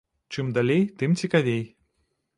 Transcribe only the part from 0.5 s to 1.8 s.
далей, тым цікавей.